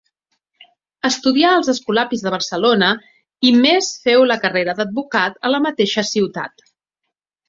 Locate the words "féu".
4.07-4.25